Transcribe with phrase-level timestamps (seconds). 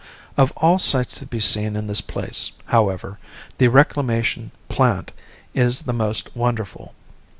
[0.35, 3.19] Of all sights to be seen in this place, however,
[3.59, 5.11] the reclamation "plant"
[5.53, 6.95] is the most wonderful.